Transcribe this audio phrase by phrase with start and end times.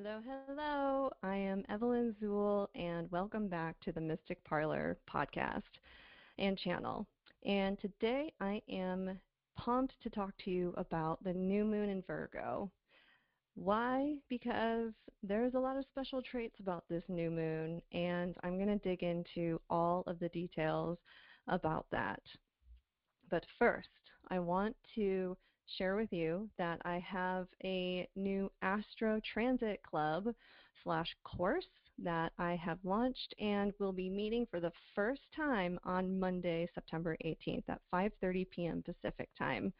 [0.00, 1.10] Hello, hello.
[1.24, 5.64] I am Evelyn Zuel, and welcome back to the Mystic Parlor podcast
[6.38, 7.04] and channel.
[7.44, 9.18] And today I am
[9.56, 12.70] pumped to talk to you about the new moon in Virgo.
[13.56, 14.14] Why?
[14.28, 14.92] Because
[15.24, 19.02] there's a lot of special traits about this new moon, and I'm going to dig
[19.02, 20.96] into all of the details
[21.48, 22.22] about that.
[23.32, 23.88] But first,
[24.30, 25.36] I want to
[25.76, 30.28] share with you that I have a new Astro Transit Club
[30.82, 31.66] slash course
[31.98, 37.16] that I have launched and will be meeting for the first time on Monday, September
[37.24, 38.82] 18th at 5:30 p.m.
[38.82, 39.72] Pacific time.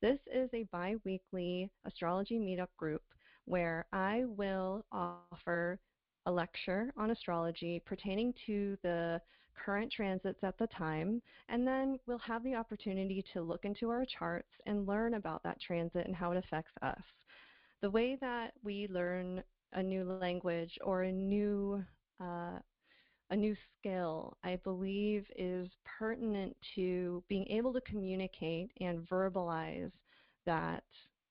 [0.00, 3.02] This is a bi-weekly astrology meetup group
[3.44, 5.78] where I will offer
[6.26, 9.20] a lecture on astrology pertaining to the
[9.54, 14.04] current transits at the time, and then we'll have the opportunity to look into our
[14.18, 17.02] charts and learn about that transit and how it affects us.
[17.80, 21.84] The way that we learn a new language or a new
[22.20, 22.58] uh,
[23.30, 25.68] a new skill, I believe, is
[25.98, 29.90] pertinent to being able to communicate and verbalize
[30.46, 30.84] that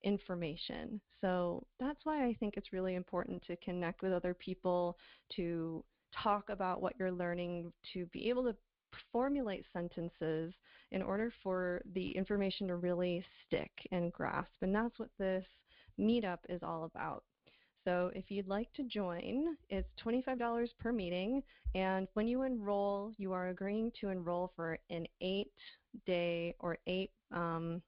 [0.03, 0.99] information.
[1.21, 4.97] So that's why I think it's really important to connect with other people,
[5.35, 5.83] to
[6.21, 8.55] talk about what you're learning, to be able to
[9.11, 10.53] formulate sentences
[10.91, 14.51] in order for the information to really stick and grasp.
[14.61, 15.45] And that's what this
[15.99, 17.23] meetup is all about.
[17.85, 21.43] So if you'd like to join, it's $25 per meeting.
[21.75, 25.51] And when you enroll, you are agreeing to enroll for an eight
[26.05, 27.81] day or eight um,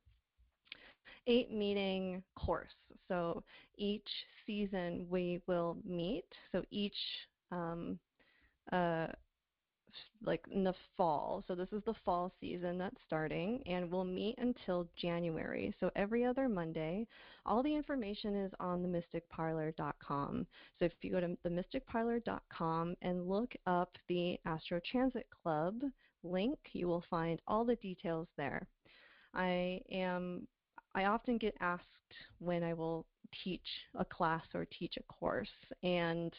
[1.27, 2.73] eight meeting course.
[3.07, 3.43] So
[3.77, 4.07] each
[4.45, 6.25] season we will meet.
[6.51, 6.97] So each
[7.51, 7.97] um,
[8.71, 9.07] uh,
[10.25, 11.43] like in the fall.
[11.47, 15.73] So this is the fall season that's starting, and we'll meet until January.
[15.79, 17.07] So every other Monday.
[17.45, 20.47] All the information is on themysticparlor.com.
[20.79, 25.75] So if you go to themysticparlor.com and look up the Astro Transit Club
[26.23, 28.67] link, you will find all the details there.
[29.33, 30.47] I am
[30.95, 31.83] I often get asked
[32.39, 33.05] when I will
[33.43, 33.67] teach
[33.99, 35.49] a class or teach a course.
[35.83, 36.33] And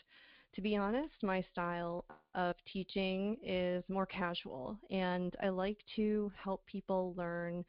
[0.57, 4.79] to be honest, my style of teaching is more casual.
[4.91, 7.63] And I like to help people learn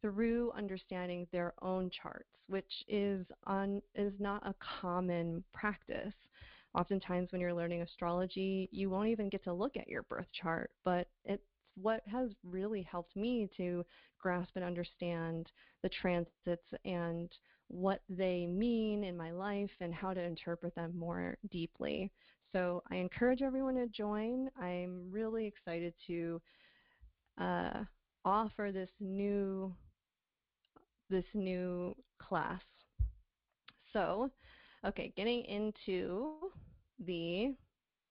[0.00, 6.14] through understanding their own charts, which is on is not a common practice.
[6.74, 10.70] Oftentimes when you're learning astrology, you won't even get to look at your birth chart,
[10.84, 11.42] but it
[11.80, 13.84] what has really helped me to
[14.18, 15.50] grasp and understand
[15.82, 17.30] the transits and
[17.72, 22.12] what they mean in my life and how to interpret them more deeply.
[22.52, 24.50] So I encourage everyone to join.
[24.60, 26.40] I'm really excited to
[27.40, 27.84] uh,
[28.26, 29.74] offer this new
[31.08, 32.62] this new class.
[33.92, 34.30] So,
[34.86, 36.32] okay, getting into
[37.04, 37.54] the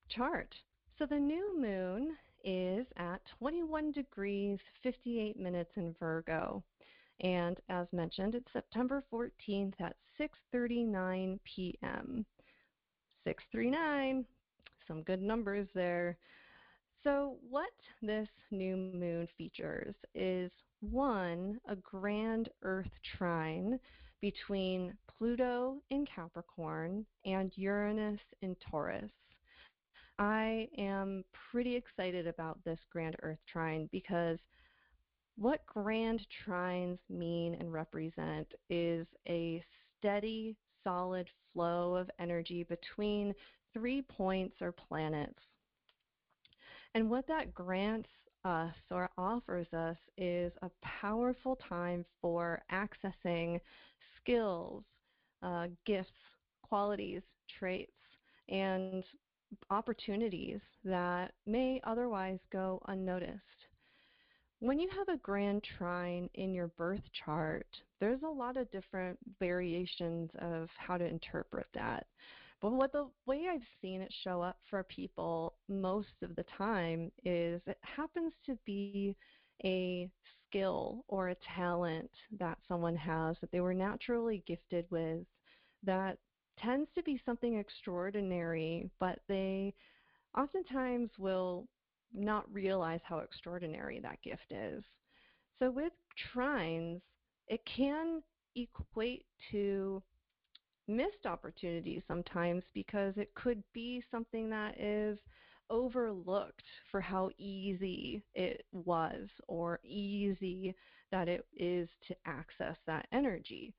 [0.09, 0.53] chart.
[0.97, 6.63] So the new moon is at 21 degrees 58 minutes in Virgo.
[7.21, 12.25] And as mentioned, it's September 14th at 6:39 p.m.
[13.23, 14.25] 639,
[14.87, 16.17] some good numbers there.
[17.03, 17.71] So, what
[18.01, 20.51] this new moon features is
[20.81, 23.79] one, a grand Earth trine
[24.21, 29.11] between Pluto in Capricorn and Uranus in Taurus.
[30.19, 34.37] I am pretty excited about this grand Earth trine because
[35.41, 39.63] what grand trines mean and represent is a
[39.97, 43.33] steady, solid flow of energy between
[43.73, 45.39] three points or planets.
[46.93, 48.09] And what that grants
[48.45, 53.59] us or offers us is a powerful time for accessing
[54.17, 54.83] skills,
[55.41, 56.11] uh, gifts,
[56.61, 57.23] qualities,
[57.57, 57.91] traits,
[58.47, 59.03] and
[59.71, 63.70] opportunities that may otherwise go unnoticed.
[64.61, 67.65] When you have a grand trine in your birth chart,
[67.99, 72.05] there's a lot of different variations of how to interpret that.
[72.61, 77.11] But what the way I've seen it show up for people most of the time
[77.25, 79.15] is it happens to be
[79.65, 80.07] a
[80.47, 85.25] skill or a talent that someone has that they were naturally gifted with
[85.81, 86.19] that
[86.59, 89.73] tends to be something extraordinary, but they
[90.37, 91.65] oftentimes will
[92.13, 94.83] not realize how extraordinary that gift is.
[95.59, 95.93] So with
[96.33, 97.01] trines,
[97.47, 98.21] it can
[98.55, 100.01] equate to
[100.87, 105.17] missed opportunities sometimes because it could be something that is
[105.69, 110.75] overlooked for how easy it was or easy
[111.11, 113.73] that it is to access that energy.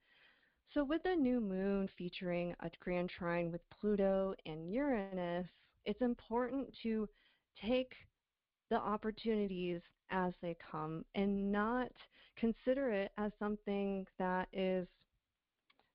[0.72, 5.46] So, with the new moon featuring a grand trine with Pluto and Uranus,
[5.84, 7.06] it's important to
[7.60, 7.92] take
[8.72, 11.92] the opportunities as they come and not
[12.38, 14.88] consider it as something that is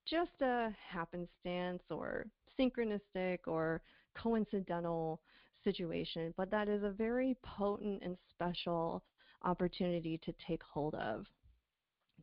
[0.07, 2.27] just a happenstance or
[2.57, 3.81] synchronistic or
[4.15, 5.19] coincidental
[5.63, 9.03] situation, but that is a very potent and special
[9.43, 11.25] opportunity to take hold of.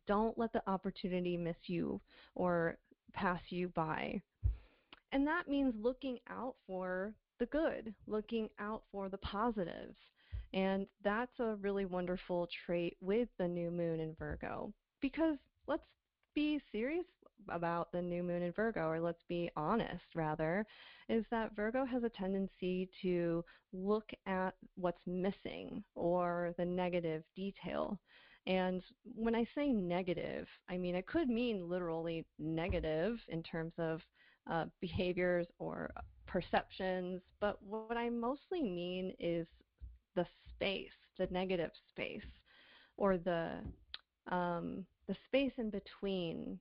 [0.07, 1.99] Don't let the opportunity miss you
[2.33, 2.77] or
[3.11, 4.21] pass you by.
[5.11, 9.93] And that means looking out for the good, looking out for the positive.
[10.53, 14.71] And that's a really wonderful trait with the new moon in Virgo.
[15.01, 15.37] Because
[15.67, 15.83] let's
[16.33, 17.05] be serious
[17.49, 20.65] about the new moon in Virgo, or let's be honest rather,
[21.09, 23.43] is that Virgo has a tendency to
[23.73, 27.99] look at what's missing or the negative detail.
[28.47, 34.01] And when I say negative, I mean it could mean literally negative in terms of
[34.49, 35.91] uh, behaviors or
[36.27, 39.47] perceptions, but what I mostly mean is
[40.15, 42.21] the space, the negative space,
[42.97, 43.59] or the
[44.31, 46.59] um, the space in between,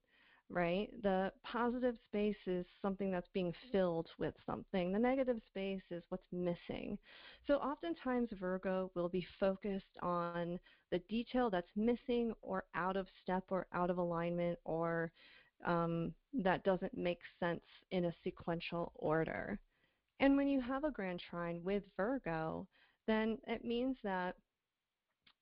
[0.50, 0.88] right?
[1.02, 4.92] The positive space is something that's being filled with something.
[4.92, 6.98] The negative space is what's missing.
[7.46, 10.58] So oftentimes Virgo will be focused on
[10.90, 15.10] the detail that's missing or out of step or out of alignment or
[15.64, 19.58] um, that doesn't make sense in a sequential order.
[20.20, 22.66] And when you have a grand trine with Virgo,
[23.06, 24.36] then it means that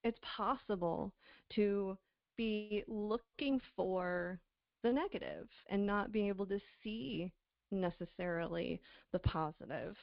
[0.05, 1.12] it's possible
[1.55, 1.97] to
[2.37, 4.41] be looking for
[4.82, 7.31] the negative and not being able to see
[7.70, 8.81] necessarily
[9.12, 9.97] the positive.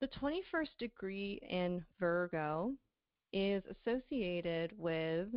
[0.00, 2.72] The 21st degree in Virgo
[3.32, 5.28] is associated with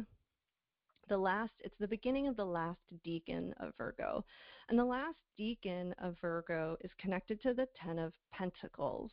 [1.08, 4.26] the last it's the beginning of the last decan of Virgo.
[4.70, 9.12] And the last decan of Virgo is connected to the 10 of pentacles.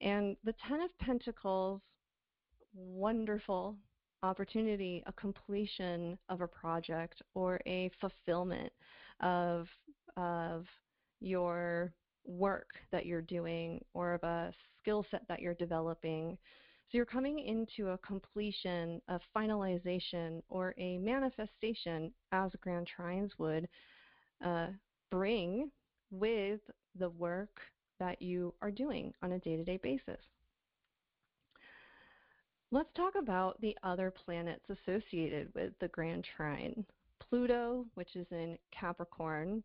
[0.00, 1.80] And the 10 of pentacles
[2.74, 3.76] wonderful
[4.22, 8.72] opportunity, a completion of a project or a fulfillment
[9.20, 9.68] of
[10.16, 10.66] of
[11.20, 11.92] your
[12.24, 16.36] work that you're doing or of a skill set that you're developing.
[16.90, 23.68] So you're coming into a completion, a finalization, or a manifestation, as Grand Trines would
[24.44, 24.68] uh,
[25.10, 25.70] bring
[26.10, 26.60] with
[26.98, 27.60] the work
[28.00, 30.20] that you are doing on a day to day basis.
[32.72, 36.84] Let's talk about the other planets associated with the Grand Trine.
[37.20, 39.62] Pluto, which is in Capricorn,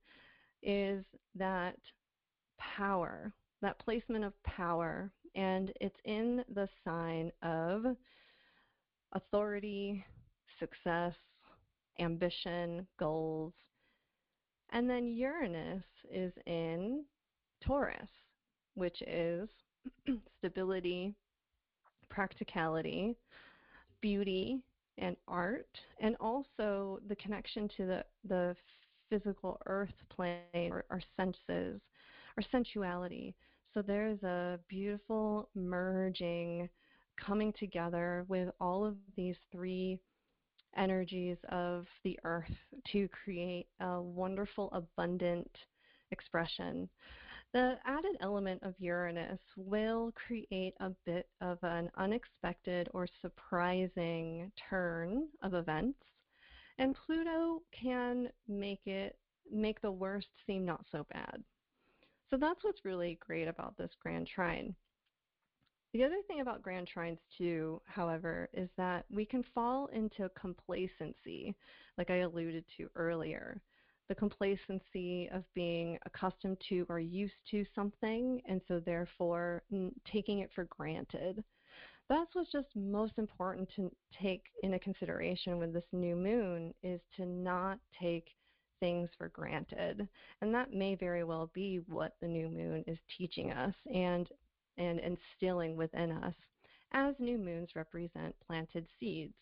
[0.62, 1.04] is
[1.36, 1.78] that
[2.60, 7.86] power, that placement of power and it's in the sign of
[9.14, 10.04] authority,
[10.60, 11.14] success,
[12.00, 13.54] ambition, goals.
[14.72, 17.04] And then Uranus is in
[17.62, 18.10] Taurus,
[18.76, 19.50] which is
[20.38, 21.14] stability,
[22.10, 23.16] practicality,
[24.02, 24.62] beauty,
[24.98, 25.68] and art,
[26.00, 28.56] and also the connection to the, the
[29.10, 31.82] physical earth plane or our senses,
[32.38, 33.34] our sensuality.
[33.74, 36.70] So there's a beautiful merging,
[37.20, 40.00] coming together with all of these three
[40.78, 42.52] energies of the earth
[42.92, 45.50] to create a wonderful, abundant
[46.12, 46.90] expression.
[47.56, 55.30] The added element of Uranus will create a bit of an unexpected or surprising turn
[55.42, 55.98] of events,
[56.80, 59.18] and Pluto can make it
[59.50, 61.42] make the worst seem not so bad.
[62.30, 64.76] So that's what's really great about this grand trine.
[65.94, 71.56] The other thing about grand trines, too, however, is that we can fall into complacency,
[71.98, 73.62] like I alluded to earlier.
[74.08, 79.64] The complacency of being accustomed to or used to something, and so therefore
[80.12, 81.44] taking it for granted.
[82.08, 87.26] That's what's just most important to take into consideration with this new moon is to
[87.26, 88.28] not take
[88.80, 90.08] things for granted.
[90.42, 94.30] And that may very well be what the new moon is teaching us and,
[94.78, 96.36] and instilling within us,
[96.94, 99.34] as new moons represent planted seeds.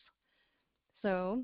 [1.01, 1.43] So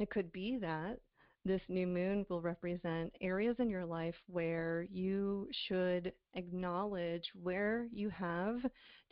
[0.00, 0.98] it could be that
[1.44, 8.08] this new moon will represent areas in your life where you should acknowledge where you
[8.10, 8.56] have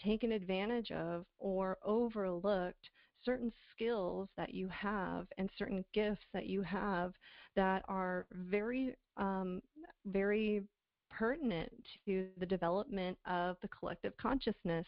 [0.02, 2.90] taken advantage of or overlooked
[3.24, 7.12] certain skills that you have and certain gifts that you have
[7.56, 9.60] that are very, um,
[10.06, 10.62] very
[11.10, 11.72] pertinent
[12.06, 14.86] to the development of the collective consciousness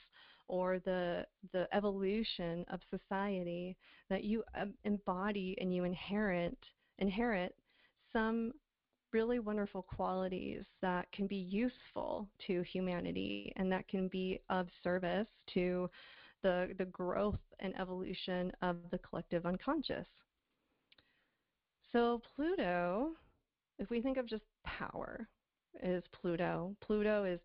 [0.49, 3.77] or the the evolution of society
[4.09, 6.57] that you um, embody and you inherit
[6.99, 7.55] inherit
[8.13, 8.53] some
[9.13, 15.27] really wonderful qualities that can be useful to humanity and that can be of service
[15.53, 15.89] to
[16.43, 20.07] the, the growth and evolution of the collective unconscious.
[21.93, 23.11] So, Pluto,
[23.79, 25.29] if we think of just power,
[25.83, 26.75] is Pluto.
[26.81, 27.41] Pluto is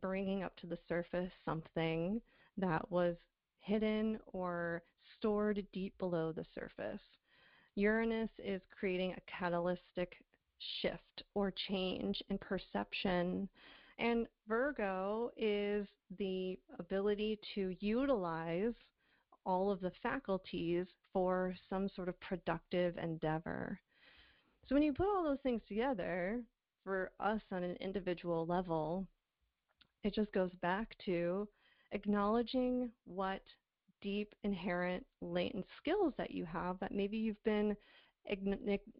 [0.00, 2.20] bringing up to the surface something
[2.56, 3.16] that was
[3.60, 4.82] hidden or
[5.16, 7.00] stored deep below the surface.
[7.76, 10.16] Uranus is creating a catalytic
[10.80, 13.48] shift or change in perception.
[13.98, 15.86] And Virgo is
[16.18, 18.74] the ability to utilize
[19.46, 23.78] all of the faculties for some sort of productive endeavor.
[24.68, 26.40] So when you put all those things together,
[26.84, 29.06] for us on an individual level,
[30.04, 31.48] it just goes back to
[31.92, 33.40] acknowledging what
[34.04, 37.76] deep, inherent, latent skills that you have that maybe you've been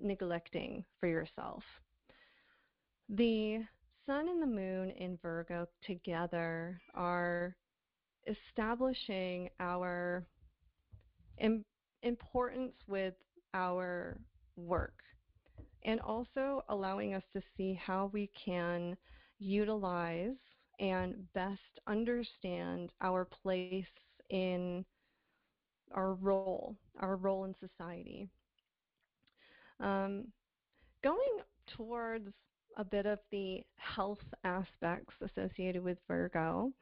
[0.02, 1.62] neglecting for yourself.
[3.08, 3.60] The
[4.06, 7.54] sun and the moon in Virgo together are
[8.26, 10.24] establishing our
[11.38, 11.64] Im-
[12.02, 13.14] importance with
[13.52, 14.18] our
[14.56, 14.94] work
[15.84, 18.96] and also allowing us to see how we can
[19.38, 20.36] utilize
[20.80, 23.84] and best understand our place
[24.30, 24.84] in
[25.94, 28.28] our role, our role in society.
[29.80, 30.26] Um,
[31.02, 31.38] going
[31.76, 32.28] towards
[32.76, 36.72] a bit of the health aspects associated with Virgo,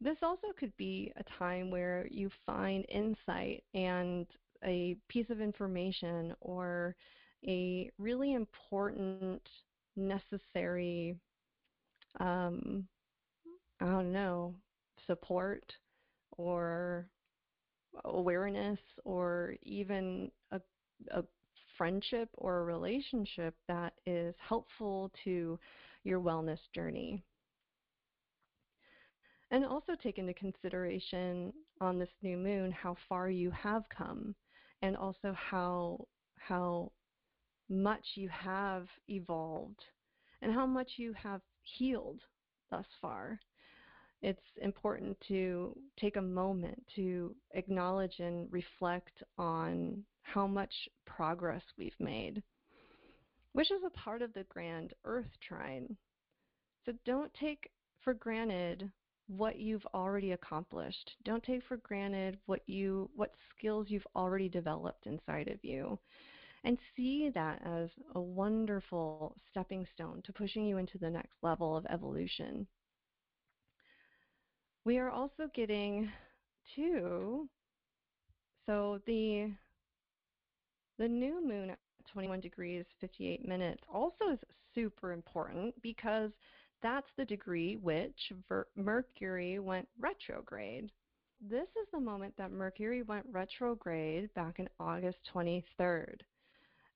[0.00, 4.26] this also could be a time where you find insight and
[4.64, 6.94] a piece of information or
[7.46, 9.42] a really important,
[9.96, 11.16] necessary,
[12.20, 12.86] um,
[13.80, 14.54] I don't know,
[15.06, 15.64] support
[16.36, 17.06] or
[18.04, 20.60] awareness or even a,
[21.12, 21.22] a
[21.76, 25.58] friendship or a relationship that is helpful to
[26.04, 27.22] your wellness journey.
[29.50, 34.34] And also take into consideration on this new moon how far you have come
[34.82, 36.06] and also how
[36.36, 36.92] how
[37.68, 39.82] much you have evolved
[40.42, 42.20] and how much you have healed
[42.70, 43.38] thus far.
[44.22, 50.72] It's important to take a moment to acknowledge and reflect on how much
[51.06, 52.42] progress we've made,
[53.52, 55.96] which is a part of the grand Earth trine.
[56.84, 57.70] So don't take
[58.02, 58.90] for granted
[59.26, 61.12] what you've already accomplished.
[61.24, 65.98] Don't take for granted what you what skills you've already developed inside of you
[66.64, 71.76] and see that as a wonderful stepping stone to pushing you into the next level
[71.76, 72.66] of evolution.
[74.84, 76.10] We are also getting
[76.76, 77.48] to
[78.66, 79.50] so the
[80.98, 81.78] the new moon at
[82.12, 84.38] 21 degrees 58 minutes also is
[84.74, 86.30] super important because
[86.82, 88.32] that's the degree which
[88.76, 90.90] Mercury went retrograde.
[91.40, 96.20] This is the moment that Mercury went retrograde back in August 23rd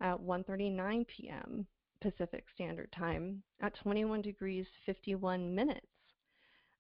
[0.01, 1.67] at 1:39 p.m.
[2.01, 5.87] Pacific Standard Time at 21 degrees 51 minutes.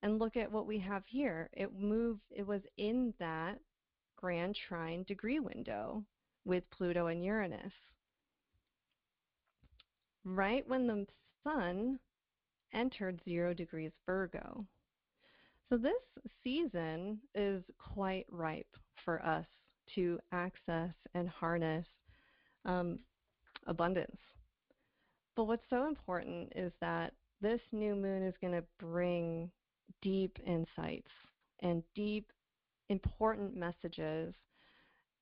[0.04, 1.49] And look at what we have here.
[1.54, 3.58] It moved it was in that
[4.16, 6.04] grand trine degree window
[6.44, 7.73] with Pluto and Uranus.
[10.23, 11.06] Right when the
[11.42, 11.99] sun
[12.75, 14.66] entered 0 degrees Virgo.
[15.70, 15.94] So this
[16.42, 19.46] season is quite ripe for us
[19.94, 21.87] to access and harness
[22.66, 22.99] um,
[23.66, 24.20] abundance.
[25.34, 29.50] But what's so important is that this new moon is going to bring
[30.02, 31.10] deep insights
[31.62, 32.30] and deep,
[32.88, 34.34] important messages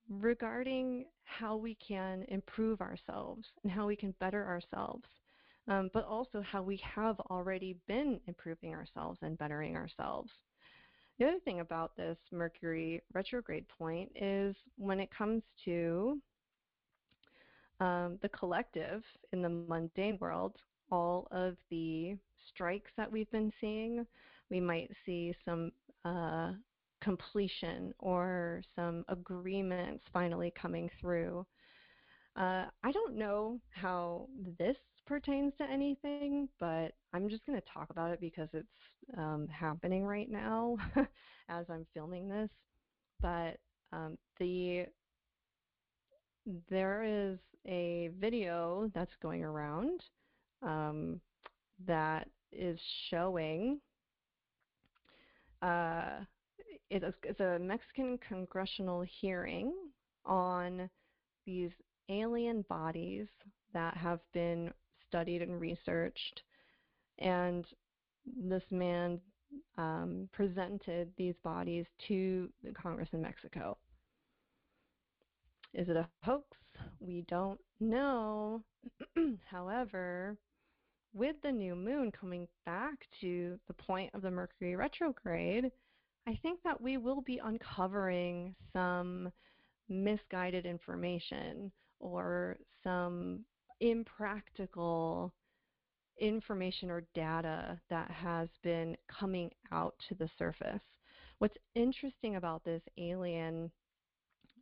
[0.09, 5.05] regarding how we can improve ourselves and how we can better ourselves,
[5.69, 10.31] um, but also how we have already been improving ourselves and bettering ourselves.
[11.19, 16.19] The other thing about this Mercury retrograde point is when it comes to
[17.81, 19.03] um, the collective
[19.33, 20.57] in the mundane world,
[20.91, 22.17] all of the
[22.49, 24.07] strikes that we've been seeing,
[24.51, 25.73] we might see some
[26.05, 26.53] uh,
[27.03, 31.47] completion or some agreements finally coming through.
[32.37, 37.91] Uh, I don't know how this pertains to anything, but I'm just going to talk
[37.91, 38.67] about it because it's
[39.19, 40.77] um, happening right now
[41.49, 42.49] as I'm filming this.
[43.21, 43.59] But
[43.93, 44.87] um, the
[46.71, 50.01] there is a video that's going around
[50.63, 51.21] um,
[51.87, 52.79] that is
[53.11, 53.81] showing
[55.63, 56.25] uh,
[56.91, 59.73] it is, a Mexican congressional hearing
[60.27, 60.91] on
[61.47, 61.71] these
[62.11, 63.27] alien bodies
[63.73, 64.73] that have been
[65.09, 66.43] studied and researched.
[67.19, 67.65] And
[68.27, 69.21] this man
[69.79, 73.77] um, presented these bodies to the Congress in Mexico.
[75.75, 76.45] Is it a hoax?
[77.01, 78.63] We don't know.
[79.51, 80.37] However,
[81.13, 85.71] with the new moon coming back to the point of the Mercury retrograde,
[86.27, 89.31] I think that we will be uncovering some
[89.89, 93.45] misguided information or some
[93.81, 95.33] impractical
[96.21, 100.81] information or data that has been coming out to the surface.
[101.39, 103.71] What's interesting about this alien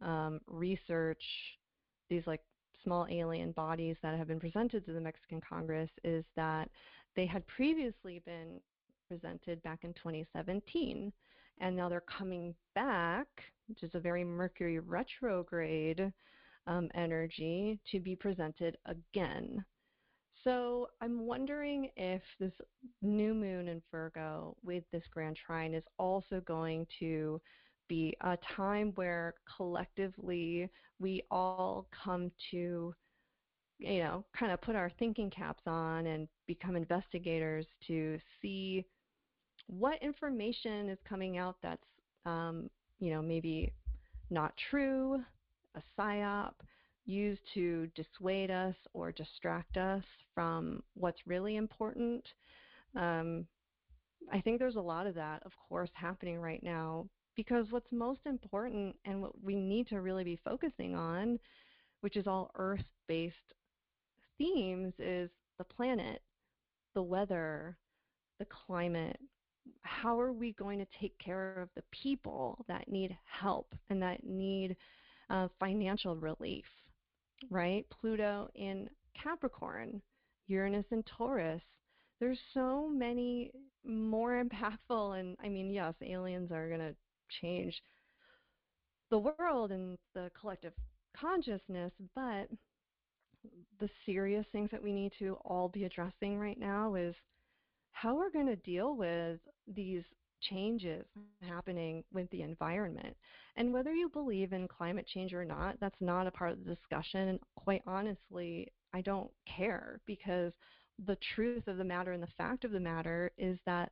[0.01, 1.23] um, research,
[2.09, 2.41] these like
[2.83, 6.69] small alien bodies that have been presented to the Mexican Congress, is that
[7.17, 8.61] they had previously been
[9.09, 11.13] presented back in 2017,
[11.61, 13.27] and now they're coming back,
[13.69, 16.13] which is a very Mercury retrograde
[16.67, 19.65] um, energy, to be presented again.
[20.45, 22.53] So I'm wondering if this
[23.03, 27.41] new moon in Virgo with this grand trine is also going to
[27.91, 30.71] be a time where collectively
[31.01, 32.95] we all come to
[33.79, 38.87] you know kind of put our thinking caps on and become investigators to see
[39.67, 41.83] what information is coming out that's
[42.27, 42.71] um,
[43.01, 43.73] you know maybe
[44.31, 45.21] not true
[45.75, 46.53] a psyop
[47.07, 50.05] used to dissuade us or distract us
[50.35, 52.25] from what's really important.
[52.97, 53.47] Um,
[54.33, 57.07] I think there's a lot of that, of course, happening right now
[57.43, 61.39] because what's most important and what we need to really be focusing on,
[62.01, 63.35] which is all earth based
[64.39, 66.21] themes, is the planet,
[66.95, 67.77] the weather,
[68.39, 69.19] the climate.
[69.83, 74.25] How are we going to take care of the people that need help and that
[74.25, 74.77] need
[75.31, 76.65] uh, financial relief?
[77.49, 77.87] right?
[78.01, 78.89] Pluto in
[79.21, 80.03] Capricorn,
[80.49, 81.63] Uranus in Taurus.
[82.21, 83.51] There's so many
[83.85, 86.95] more impactful, and I mean, yes, aliens are going to
[87.41, 87.75] change
[89.11, 90.73] the world and the collective
[91.17, 92.49] consciousness, but
[93.81, 97.15] the serious things that we need to all be addressing right now is
[97.93, 99.39] how we're going to deal with
[99.75, 100.05] these
[100.41, 101.05] changes
[101.47, 103.17] happening with the environment.
[103.57, 106.75] And whether you believe in climate change or not, that's not a part of the
[106.75, 107.29] discussion.
[107.29, 110.53] And quite honestly, I don't care because
[111.07, 113.91] the truth of the matter and the fact of the matter is that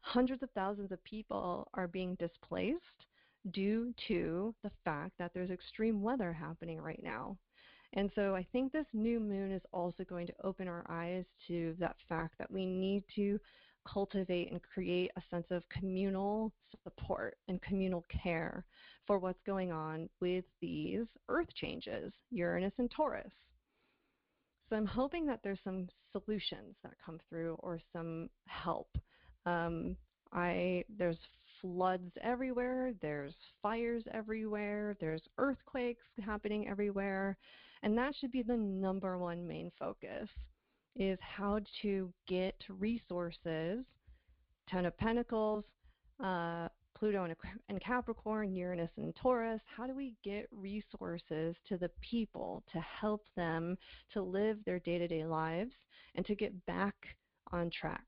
[0.00, 3.06] hundreds of thousands of people are being displaced
[3.52, 7.36] due to the fact that there's extreme weather happening right now.
[7.94, 11.74] And so I think this new moon is also going to open our eyes to
[11.80, 13.40] that fact that we need to
[13.90, 16.52] cultivate and create a sense of communal
[16.84, 18.64] support and communal care
[19.06, 23.32] for what's going on with these earth changes, Uranus and Taurus.
[24.68, 28.88] So I'm hoping that there's some solutions that come through or some help.
[29.46, 29.96] Um,
[30.32, 31.18] I there's
[31.60, 37.36] floods everywhere, there's fires everywhere, there's earthquakes happening everywhere,
[37.82, 40.28] and that should be the number one main focus
[40.96, 43.84] is how to get resources,
[44.68, 45.64] Ten of Pentacles,
[46.22, 46.68] uh,
[47.00, 47.26] Pluto
[47.68, 53.24] and Capricorn, Uranus and Taurus, how do we get resources to the people to help
[53.36, 53.78] them
[54.12, 55.72] to live their day to day lives
[56.14, 56.94] and to get back
[57.52, 58.04] on track?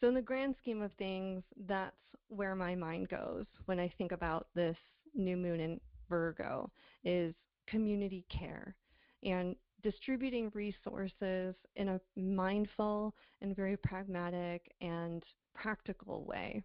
[0.00, 1.96] So, in the grand scheme of things, that's
[2.28, 4.76] where my mind goes when I think about this
[5.14, 6.70] new moon in Virgo
[7.04, 7.34] is
[7.66, 8.76] community care.
[9.24, 15.22] And distributing resources in a mindful and very pragmatic and
[15.54, 16.62] practical way.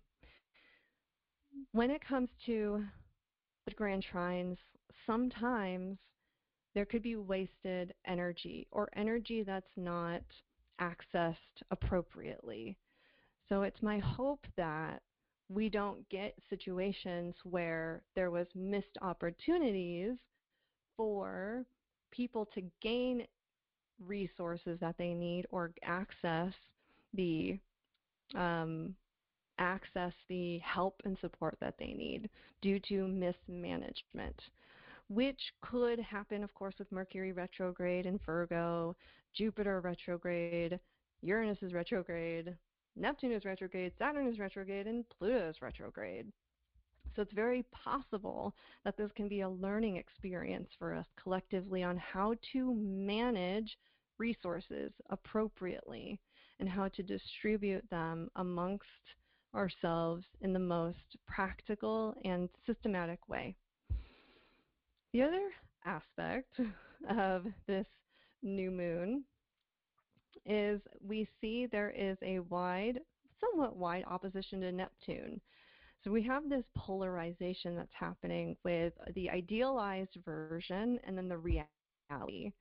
[1.72, 2.84] When it comes to
[3.66, 4.58] the grand trines,
[5.06, 5.98] sometimes
[6.74, 10.22] there could be wasted energy or energy that's not
[10.82, 11.36] accessed
[11.70, 12.78] appropriately.
[13.54, 15.04] So it's my hope that
[15.48, 20.14] we don't get situations where there was missed opportunities
[20.98, 21.64] for
[22.10, 23.28] people to gain
[24.04, 26.52] resources that they need or access
[27.14, 27.60] the
[28.34, 28.96] um,
[29.60, 32.32] access the help and support that they need
[32.64, 34.42] due to mismanagement,
[35.10, 38.96] which could happen, of course, with Mercury retrograde in Virgo,
[39.36, 40.80] Jupiter retrograde,
[41.22, 42.56] Uranus is retrograde,
[42.96, 46.32] Neptune is retrograde, Saturn is retrograde, and Pluto is retrograde.
[47.16, 51.98] So it's very possible that this can be a learning experience for us collectively on
[51.98, 53.78] how to manage
[54.18, 56.20] resources appropriately
[56.60, 58.86] and how to distribute them amongst
[59.56, 63.56] ourselves in the most practical and systematic way.
[65.14, 65.50] The other
[65.86, 66.60] aspect
[67.10, 67.86] of this
[68.42, 69.24] new moon
[70.46, 73.00] is we see there is a wide,
[73.40, 75.40] somewhat wide opposition to Neptune.
[76.04, 82.52] So we have this polarization that's happening with the idealized version and then the reality.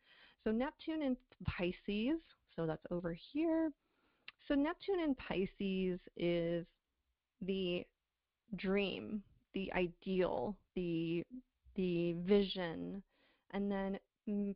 [0.45, 2.21] So Neptune in Pisces,
[2.55, 3.71] so that's over here.
[4.47, 6.67] So Neptune in Pisces is
[7.41, 7.85] the
[8.57, 9.23] dream,
[9.55, 11.25] the ideal, the
[11.75, 13.03] the vision,
[13.53, 14.55] and then mm,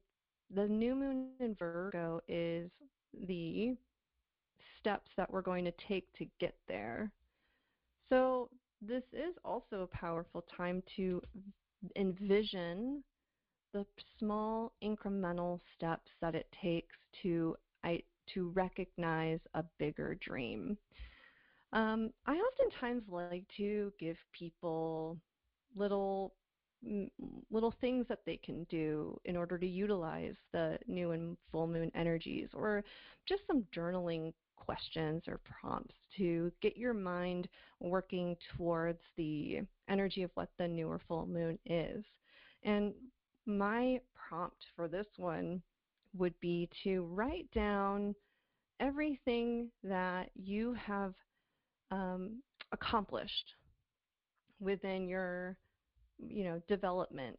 [0.55, 2.71] the new moon in Virgo is
[3.27, 3.77] the
[4.79, 7.11] steps that we're going to take to get there.
[8.09, 8.51] So
[8.81, 11.21] this is also a powerful time to
[11.97, 13.03] envision
[13.73, 13.85] the
[14.19, 18.03] small incremental steps that it takes to I,
[18.35, 20.77] to recognize a bigger dream.
[21.73, 25.19] Um, I oftentimes like to give people
[25.75, 26.35] little
[27.51, 31.91] little things that they can do in order to utilize the new and full moon
[31.95, 32.85] energies or
[33.27, 37.49] just some journaling questions or prompts to get your mind
[37.81, 42.05] working towards the energy of what the new or full moon is.
[42.63, 42.93] And
[43.47, 45.63] my prompt for this one
[46.17, 48.15] would be to write down
[48.81, 51.15] everything that you have
[51.91, 53.55] um, accomplished
[54.61, 55.57] within your
[56.19, 57.39] you know development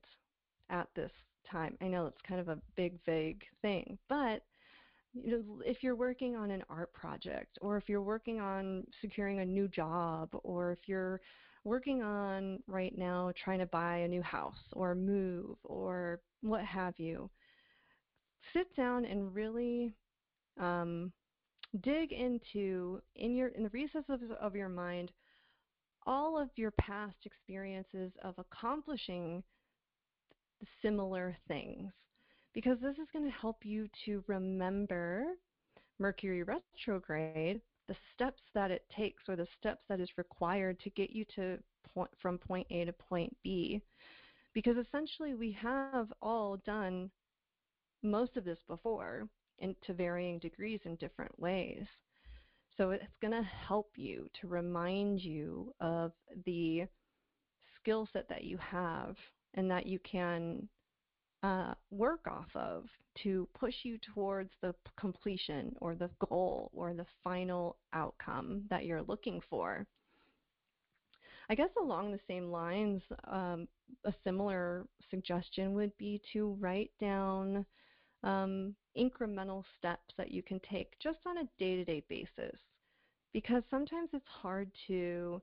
[0.69, 1.11] at this
[1.49, 1.77] time.
[1.81, 4.41] I know it's kind of a big vague thing, but
[5.13, 9.39] you know, if you're working on an art project or if you're working on securing
[9.39, 11.21] a new job or if you're
[11.63, 16.93] working on right now trying to buy a new house or move or what have
[16.97, 17.29] you,
[18.53, 19.93] sit down and really
[20.59, 21.11] um,
[21.81, 25.11] dig into in your in the recesses of, of your mind
[26.07, 29.43] all of your past experiences of accomplishing
[30.81, 31.91] similar things
[32.53, 35.25] because this is going to help you to remember
[35.99, 41.11] Mercury retrograde, the steps that it takes or the steps that is required to get
[41.11, 41.59] you to
[41.93, 43.81] point, from point A to point B.
[44.53, 47.11] Because essentially we have all done
[48.01, 49.27] most of this before
[49.59, 51.85] and to varying degrees in different ways.
[52.77, 56.11] So it's going to help you to remind you of
[56.45, 56.83] the
[57.75, 59.15] skill set that you have
[59.55, 60.69] and that you can
[61.41, 62.85] uh, work off of
[63.23, 69.03] to push you towards the completion or the goal or the final outcome that you're
[69.03, 69.85] looking for.
[71.49, 73.67] I guess along the same lines, um,
[74.05, 77.65] a similar suggestion would be to write down
[78.23, 82.59] um, incremental steps that you can take just on a day to day basis.
[83.33, 85.41] Because sometimes it's hard to,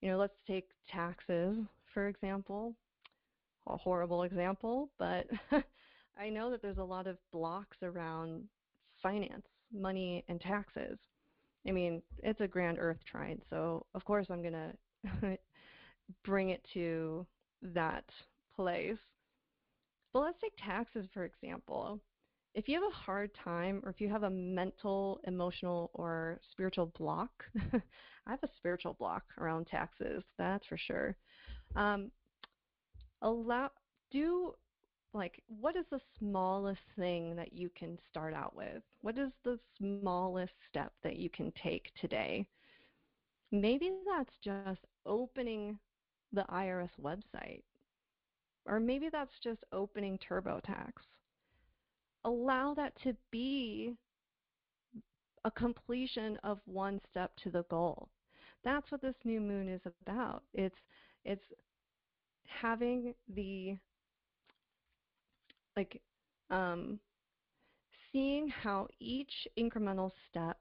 [0.00, 1.56] you know, let's take taxes,
[1.92, 2.74] for example
[3.66, 5.26] a horrible example, but
[6.18, 8.44] I know that there's a lot of blocks around
[9.02, 10.98] finance, money, and taxes.
[11.66, 14.72] I mean, it's a grand earth trine, so of course I'm going
[15.20, 15.38] to
[16.24, 17.26] bring it to
[17.62, 18.04] that
[18.54, 18.98] place.
[20.12, 22.00] But let's take taxes, for example.
[22.54, 26.92] If you have a hard time, or if you have a mental, emotional, or spiritual
[26.96, 27.30] block,
[27.72, 31.16] I have a spiritual block around taxes, that's for sure.
[31.74, 32.12] Um,
[33.22, 33.70] allow
[34.10, 34.54] do
[35.12, 38.82] like what is the smallest thing that you can start out with?
[39.02, 42.46] What is the smallest step that you can take today?
[43.50, 45.78] Maybe that's just opening
[46.32, 47.62] the IRS website.
[48.66, 50.92] Or maybe that's just opening TurboTax.
[52.24, 53.94] Allow that to be
[55.44, 58.08] a completion of one step to the goal.
[58.64, 60.42] That's what this new moon is about.
[60.54, 60.78] It's
[61.24, 61.44] it's
[62.46, 63.76] having the
[65.76, 66.00] like
[66.50, 66.98] um,
[68.12, 70.58] seeing how each incremental step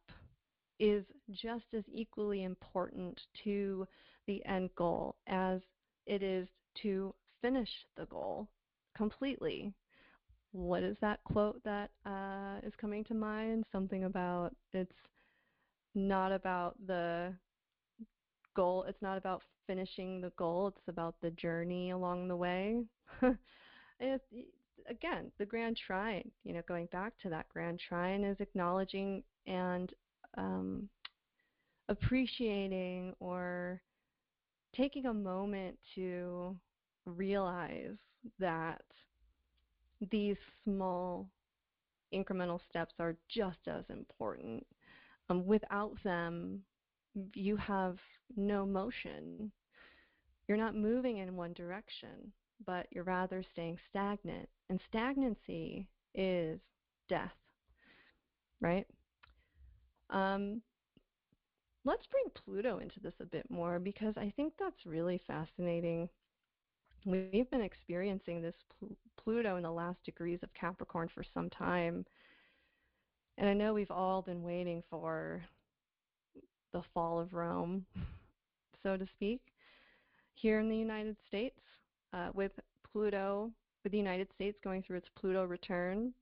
[0.79, 3.87] is just as equally important to
[4.27, 5.61] the end goal as
[6.07, 6.47] it is
[6.81, 8.47] to finish the goal
[8.97, 9.71] completely.
[10.53, 13.65] What is that quote that uh, is coming to mind?
[13.71, 14.91] Something about it's
[15.95, 17.33] not about the
[18.55, 18.85] goal.
[18.87, 20.67] It's not about finishing the goal.
[20.67, 22.83] It's about the journey along the way.
[23.99, 24.23] it's,
[24.87, 29.91] again, the Grand Trine, you know, going back to that Grand Trine is acknowledging and
[30.37, 30.87] um,
[31.89, 33.81] appreciating or
[34.75, 36.55] taking a moment to
[37.05, 37.95] realize
[38.39, 38.81] that
[40.11, 41.27] these small
[42.13, 44.65] incremental steps are just as important.
[45.29, 46.61] Um, without them,
[47.35, 47.97] you have
[48.35, 49.51] no motion.
[50.47, 52.33] You're not moving in one direction,
[52.65, 54.49] but you're rather staying stagnant.
[54.69, 56.59] And stagnancy is
[57.09, 57.33] death,
[58.61, 58.87] right?
[60.09, 60.61] Um,
[61.85, 66.09] let's bring Pluto into this a bit more because I think that's really fascinating.
[67.05, 72.05] We've been experiencing this Pl- Pluto in the last degrees of Capricorn for some time.
[73.37, 75.41] And I know we've all been waiting for
[76.71, 77.85] the fall of Rome,
[78.83, 79.41] so to speak,
[80.35, 81.59] here in the United States,
[82.13, 82.51] uh, with
[82.91, 83.51] Pluto,
[83.83, 86.13] with the United States going through its Pluto return.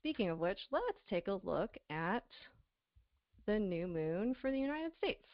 [0.00, 2.24] Speaking of which, let's take a look at
[3.46, 5.24] the new moon for the United States.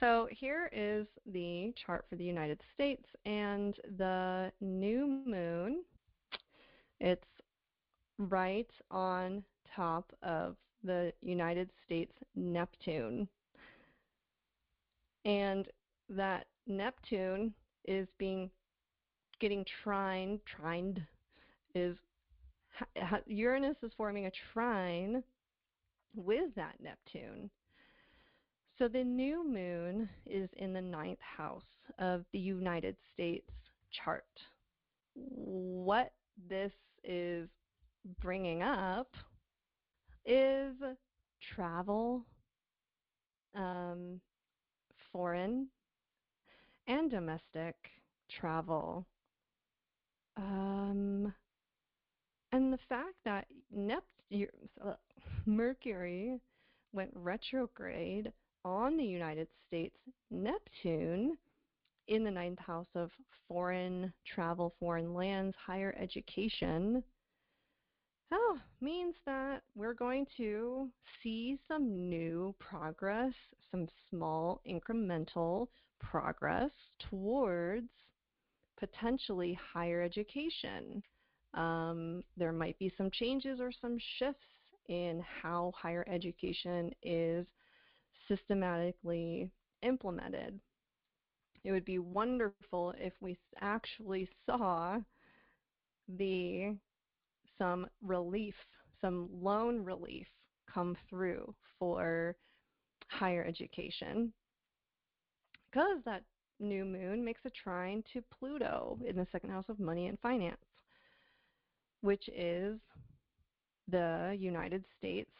[0.00, 5.84] So here is the chart for the United States and the new moon.
[7.00, 7.26] It's
[8.18, 13.28] right on top of the United States Neptune.
[15.24, 15.68] And
[16.08, 18.50] that Neptune is being
[19.40, 21.00] getting trined, trined
[21.74, 21.96] is
[23.26, 25.22] Uranus is forming a trine
[26.14, 27.50] with that Neptune.
[28.78, 31.62] So the new moon is in the ninth house
[31.98, 33.50] of the United States
[33.90, 34.24] chart.
[35.14, 36.12] What
[36.48, 36.72] this
[37.04, 37.48] is
[38.20, 39.14] bringing up
[40.24, 40.74] is
[41.54, 42.24] travel,
[43.54, 44.20] um,
[45.12, 45.68] foreign
[46.86, 47.76] and domestic
[48.30, 49.06] travel.
[50.36, 51.32] Um,
[52.52, 54.48] and the fact that Neptune,
[55.44, 56.40] Mercury
[56.92, 58.32] went retrograde
[58.64, 59.96] on the United States
[60.30, 61.36] Neptune
[62.08, 63.10] in the ninth house of
[63.48, 67.02] foreign travel, foreign lands, higher education,
[68.32, 70.88] oh, means that we're going to
[71.22, 73.32] see some new progress,
[73.70, 75.68] some small incremental
[76.00, 76.70] progress
[77.10, 77.88] towards
[78.78, 81.02] potentially higher education.
[81.54, 84.40] Um, there might be some changes or some shifts
[84.88, 87.46] in how higher education is
[88.28, 89.50] systematically
[89.82, 90.58] implemented.
[91.64, 94.98] It would be wonderful if we actually saw
[96.08, 96.76] the
[97.58, 98.54] some relief,
[99.00, 100.26] some loan relief
[100.72, 102.34] come through for
[103.08, 104.32] higher education.
[105.70, 106.24] Because that
[106.58, 110.56] new moon makes a trine to Pluto in the second house of money and finance,
[112.00, 112.78] which is
[113.88, 115.30] the United States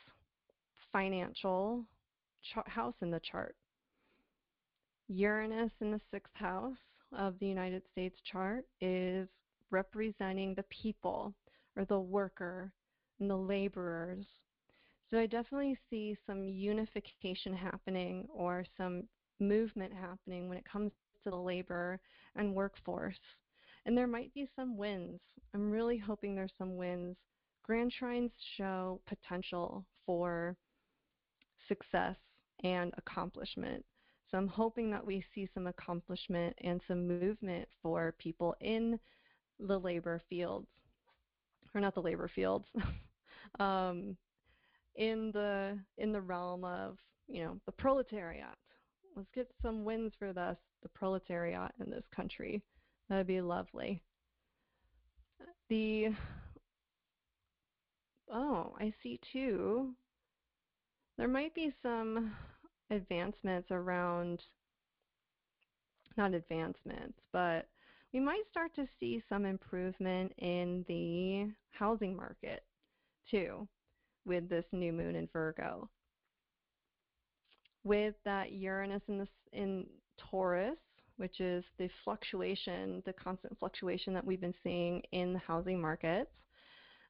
[0.92, 1.84] financial
[2.66, 3.56] house in the chart.
[5.08, 6.76] Uranus in the sixth house
[7.16, 9.28] of the United States chart is
[9.70, 11.34] representing the people
[11.76, 12.72] or the worker
[13.20, 14.26] and the laborers.
[15.10, 19.04] So I definitely see some unification happening or some
[19.40, 20.92] movement happening when it comes
[21.24, 22.00] to the labor
[22.36, 23.18] and workforce.
[23.84, 25.20] And there might be some wins.
[25.54, 27.16] I'm really hoping there's some wins.
[27.64, 30.56] Grand Trines show potential for
[31.68, 32.16] success
[32.62, 33.84] and accomplishment.
[34.30, 38.98] So I'm hoping that we see some accomplishment and some movement for people in
[39.60, 40.68] the labor fields,
[41.74, 42.66] or not the labor fields,
[43.60, 44.16] um,
[44.96, 48.56] in the in the realm of you know the proletariat.
[49.14, 52.62] Let's get some wins for us, the proletariat in this country.
[53.08, 54.02] That'd be lovely.
[55.68, 56.08] The
[58.32, 59.94] oh, I see too.
[61.22, 62.34] There might be some
[62.90, 64.42] advancements around,
[66.16, 67.68] not advancements, but
[68.12, 72.64] we might start to see some improvement in the housing market
[73.30, 73.68] too
[74.26, 75.88] with this new moon in Virgo.
[77.84, 79.86] With that Uranus in, this, in
[80.18, 80.74] Taurus,
[81.18, 86.32] which is the fluctuation, the constant fluctuation that we've been seeing in the housing markets,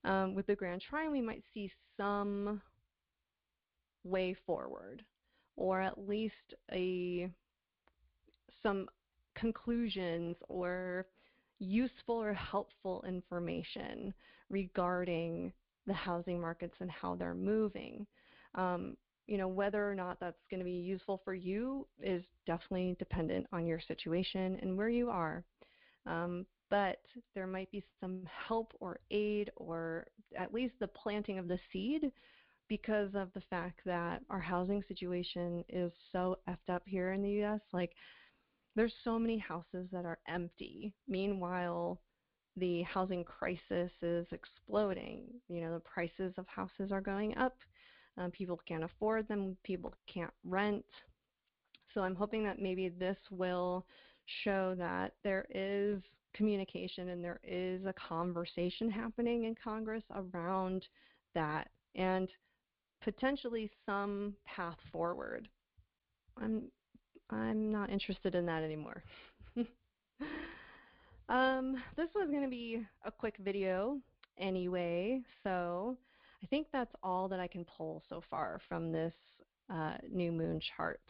[0.05, 2.61] um, with the Grand Trine, we might see some
[4.05, 5.05] way forward
[5.57, 7.29] or at least a
[8.63, 8.89] some
[9.35, 11.07] conclusions or
[11.59, 14.13] useful or helpful information
[14.51, 15.53] regarding
[15.87, 18.07] the housing markets and how they're moving.
[18.55, 22.97] Um, you know, whether or not that's going to be useful for you is definitely
[22.99, 25.45] dependent on your situation and where you are.
[26.07, 26.99] Um, but
[27.35, 32.11] there might be some help or aid or at least the planting of the seed
[32.73, 37.45] because of the fact that our housing situation is so effed up here in the
[37.45, 37.61] US.
[37.75, 37.93] Like,
[38.75, 40.95] there's so many houses that are empty.
[41.07, 42.01] Meanwhile,
[42.57, 45.25] the housing crisis is exploding.
[45.51, 47.59] You know, the prices of houses are going up.
[48.17, 49.55] Um, people can't afford them.
[49.65, 50.87] People can't rent.
[51.93, 53.85] So I'm hoping that maybe this will
[54.45, 56.01] show that there is
[56.33, 60.87] communication and there is a conversation happening in Congress around
[61.35, 61.69] that.
[61.95, 62.31] And
[63.03, 65.49] potentially some path forward.
[66.41, 66.65] I'm
[67.31, 69.03] I'm not interested in that anymore.
[71.29, 73.99] um, this was going to be a quick video
[74.39, 75.97] anyway, so
[76.43, 79.15] I think that's all that I can pull so far from this
[79.73, 81.01] uh, new moon chart.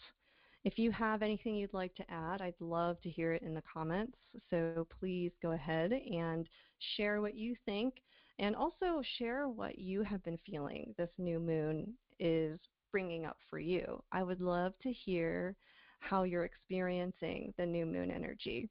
[0.64, 3.62] If you have anything you'd like to add, I'd love to hear it in the
[3.72, 4.16] comments.
[4.48, 6.48] So please go ahead and
[6.96, 7.94] share what you think
[8.38, 12.58] and also share what you have been feeling this new moon is
[12.90, 14.02] bringing up for you.
[14.12, 15.56] I would love to hear
[16.00, 18.68] how you're experiencing the new moon energy.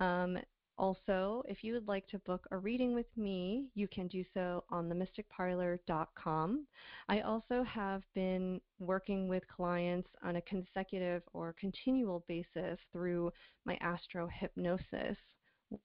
[0.00, 0.38] Um,
[0.76, 4.64] also, if you would like to book a reading with me, you can do so
[4.70, 6.66] on themysticparlor.com.
[7.08, 13.30] I also have been working with clients on a consecutive or continual basis through
[13.64, 15.16] my astro hypnosis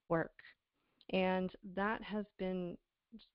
[0.08, 0.32] work.
[1.12, 2.76] And that has been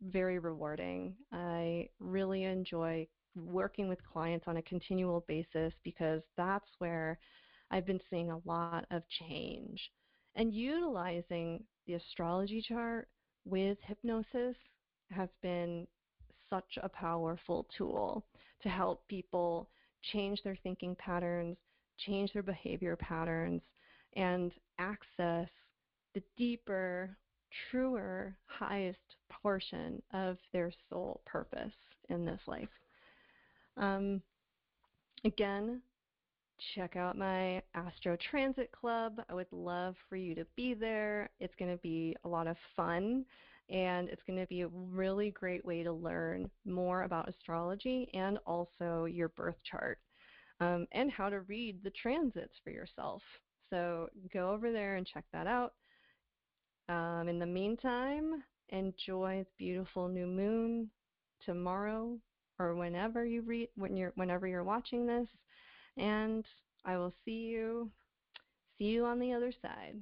[0.01, 1.15] very rewarding.
[1.31, 7.19] I really enjoy working with clients on a continual basis because that's where
[7.71, 9.81] I've been seeing a lot of change.
[10.35, 13.07] And utilizing the astrology chart
[13.45, 14.55] with hypnosis
[15.11, 15.87] has been
[16.49, 18.25] such a powerful tool
[18.63, 19.69] to help people
[20.11, 21.57] change their thinking patterns,
[21.97, 23.61] change their behavior patterns,
[24.15, 25.47] and access
[26.13, 27.17] the deeper,
[27.69, 31.73] truer, highest portion of their soul purpose
[32.09, 32.69] in this life.
[33.77, 34.21] Um,
[35.23, 35.81] again,
[36.73, 39.21] check out my Astro Transit Club.
[39.29, 41.29] I would love for you to be there.
[41.39, 43.25] It's going to be a lot of fun
[43.69, 48.37] and it's going to be a really great way to learn more about astrology and
[48.45, 49.97] also your birth chart
[50.59, 53.21] um, and how to read the transits for yourself.
[53.69, 55.73] So go over there and check that out.
[56.87, 60.89] Um, in the meantime, enjoy the beautiful new moon
[61.43, 62.17] tomorrow
[62.59, 65.27] or whenever you read when you're whenever you're watching this
[65.97, 66.45] and
[66.85, 67.91] I will see you
[68.77, 69.95] see you on the other side.